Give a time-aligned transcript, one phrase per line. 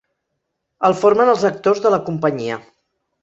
[0.89, 2.57] El formen els actors de la companyia.